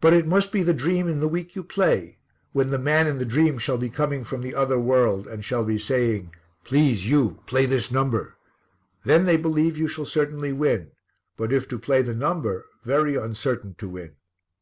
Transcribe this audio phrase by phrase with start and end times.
[0.00, 2.16] But it must be the dream in the week you play.
[2.52, 5.62] When the man in the dream shall be coming from the other world and shall
[5.62, 8.38] be saying, 'Please you, play this number,'
[9.04, 10.92] then they believe you shall certainly win.
[11.36, 14.16] But if to play the number, very uncertain to win."